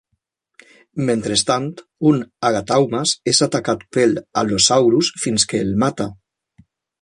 Mentrestant, 1.09 1.67
un 2.11 2.17
"Agathaumas" 2.49 3.13
és 3.33 3.43
atacat 3.47 3.85
pel 3.99 4.17
"Allosaurus" 4.43 5.13
fins 5.27 5.47
que 5.53 5.61
el 5.67 5.75
mata. 5.85 6.11